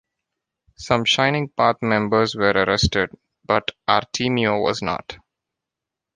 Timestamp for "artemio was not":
3.87-5.17